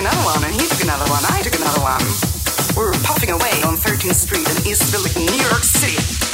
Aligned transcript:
another 0.00 0.24
one, 0.24 0.42
and 0.44 0.54
he 0.54 0.66
took 0.66 0.82
another 0.82 1.04
one, 1.10 1.20
I 1.28 1.42
took 1.42 1.54
another 1.56 1.82
one. 1.82 2.00
We're 2.74 2.92
puffing 3.04 3.30
away 3.30 3.62
on 3.64 3.76
13th 3.76 4.14
Street 4.14 4.48
in 4.48 4.66
East 4.66 4.90
Village, 4.90 5.14
New 5.16 5.36
York 5.36 5.62
City. 5.62 6.29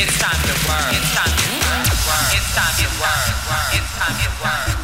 It's 0.00 0.16
time 0.16 0.30
to 0.46 0.54
work. 0.68 0.94
It's 0.94 1.12
time 1.12 1.26
to 1.26 1.50
work. 1.66 2.30
It's 2.30 2.54
time 2.54 2.74
to 2.78 2.86
work. 3.02 3.74
It's 3.74 3.98
time 3.98 4.14
to 4.14 4.30
work. 4.44 4.77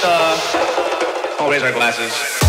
star. 0.00 1.40
Always 1.40 1.62
our 1.62 1.72
glasses. 1.72 2.39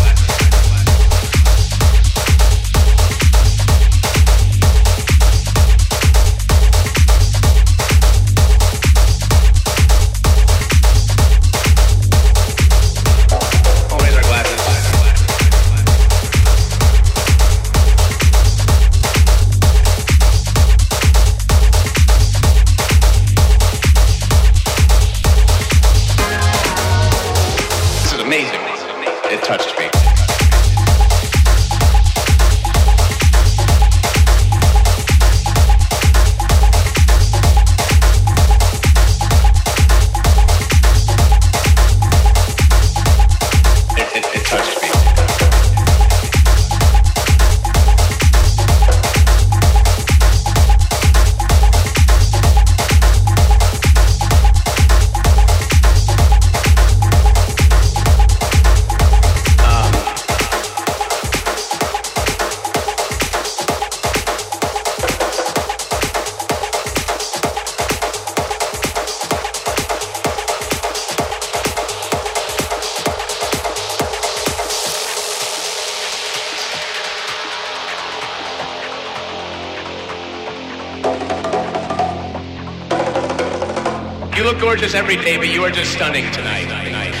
this 84.92 85.00
every 85.00 85.16
day, 85.16 85.36
but 85.36 85.48
you 85.48 85.64
are 85.64 85.70
just 85.70 85.92
stunning 85.92 86.30
tonight. 86.32 86.64
tonight. 86.84 87.14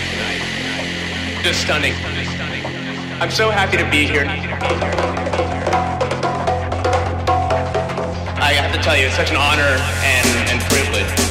Just 1.42 1.62
stunning. 1.62 1.94
I'm 3.20 3.30
so 3.30 3.50
happy 3.50 3.76
to 3.76 3.88
be 3.90 4.06
here. 4.06 4.24
I 8.40 8.52
have 8.54 8.72
to 8.74 8.82
tell 8.82 8.96
you, 8.96 9.06
it's 9.06 9.16
such 9.16 9.30
an 9.30 9.36
honor 9.36 9.78
and, 10.02 10.50
and 10.50 10.60
privilege. 10.62 11.21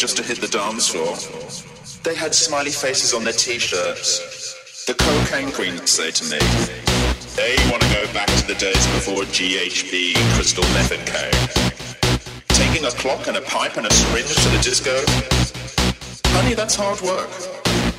just 0.00 0.16
to 0.16 0.22
hit 0.22 0.40
the 0.40 0.48
dance 0.48 0.88
floor. 0.88 1.12
They 2.04 2.14
had 2.14 2.34
smiley 2.34 2.70
faces 2.70 3.12
on 3.12 3.22
their 3.22 3.34
t-shirts. 3.34 4.86
The 4.86 4.94
cocaine 4.94 5.52
queens 5.52 5.90
say 5.90 6.10
to 6.10 6.24
me, 6.24 6.38
they 7.36 7.54
want 7.70 7.82
to 7.82 7.88
go 7.92 8.10
back 8.14 8.28
to 8.28 8.46
the 8.46 8.54
days 8.54 8.86
before 8.96 9.24
GHB, 9.28 10.16
crystal 10.36 10.64
method 10.72 11.04
came. 11.04 11.36
Taking 12.48 12.86
a 12.86 12.90
clock 12.92 13.26
and 13.28 13.36
a 13.36 13.42
pipe 13.42 13.76
and 13.76 13.86
a 13.86 13.92
syringe 13.92 14.34
to 14.36 14.48
the 14.48 14.62
disco? 14.62 15.04
Honey, 16.32 16.54
that's 16.54 16.76
hard 16.76 17.02
work. 17.02 17.28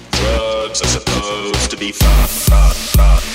Drugs 0.10 0.82
are 0.82 0.94
supposed 0.98 1.70
to 1.70 1.78
be 1.78 1.92
fun, 1.92 2.28
fun, 2.28 2.74
fun. 2.98 3.31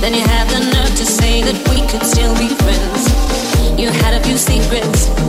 Then 0.00 0.14
you 0.14 0.22
had 0.22 0.48
the 0.48 0.60
nerve 0.72 0.96
to 0.96 1.04
say 1.04 1.42
that 1.42 1.56
we 1.68 1.86
could 1.86 2.06
still 2.06 2.34
be 2.38 2.48
friends. 2.48 3.78
You 3.78 3.90
had 3.90 4.14
a 4.14 4.24
few 4.24 4.38
secrets. 4.38 5.19